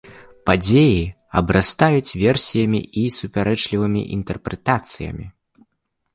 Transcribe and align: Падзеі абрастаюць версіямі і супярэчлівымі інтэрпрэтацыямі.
Падзеі 0.49 0.95
абрастаюць 1.41 2.15
версіямі 2.23 2.81
і 3.03 3.05
супярэчлівымі 3.17 4.01
інтэрпрэтацыямі. 4.19 5.25